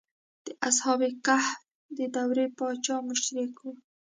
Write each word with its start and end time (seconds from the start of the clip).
د 0.45 0.47
اصحاب 0.67 1.01
کهف 1.25 1.45
د 1.97 1.99
دور 2.15 2.37
پاچا 2.57 2.95
مشرک 3.07 3.53
و. 3.61 3.65